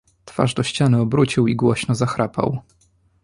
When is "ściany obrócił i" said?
0.63-1.55